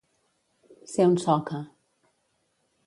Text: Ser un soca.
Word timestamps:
Ser 0.93 1.05
un 1.11 1.21
soca. 1.25 1.61